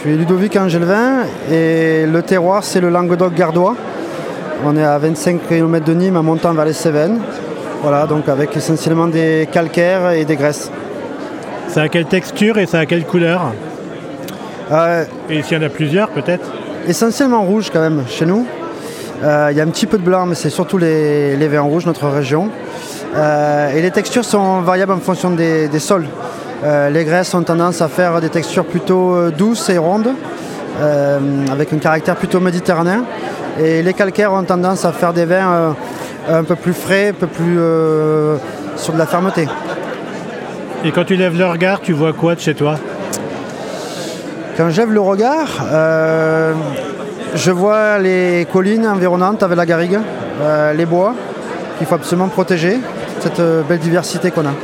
[0.00, 3.74] suis Ludovic Angelvin et le terroir c'est le Languedoc gardois.
[4.64, 7.18] On est à 25 km de Nîmes en montant vers les Cévennes.
[7.82, 10.70] Voilà, donc avec essentiellement des calcaires et des graisses.
[11.68, 13.52] Ça a quelle texture et ça a quelle couleur
[14.72, 16.46] Euh, Et s'il y en a plusieurs peut-être
[16.86, 18.46] essentiellement rouge quand même chez nous.
[19.24, 21.60] Euh, Il y a un petit peu de blanc, mais c'est surtout les, les vins
[21.60, 22.50] rouges, notre région.
[23.16, 26.06] Euh, et les textures sont variables en fonction des, des sols.
[26.64, 30.10] Euh, les graisses ont tendance à faire des textures plutôt euh, douces et rondes,
[30.80, 31.18] euh,
[31.50, 33.04] avec un caractère plutôt méditerranéen.
[33.60, 35.74] Et les calcaires ont tendance à faire des vins
[36.30, 37.58] un peu plus frais, un peu plus
[38.76, 39.48] sur de la fermeté.
[40.84, 42.76] Et quand tu lèves le regard, tu vois quoi de chez toi?
[44.56, 46.52] Quand j'ève le regard, euh,
[47.34, 49.98] je vois les collines environnantes avec la garrigue,
[50.40, 51.14] euh, les bois
[51.78, 52.78] qu'il faut absolument protéger,
[53.20, 54.54] cette belle diversité qu'on a.